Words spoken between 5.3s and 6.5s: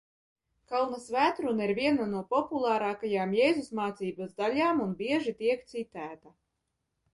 tiek citēta.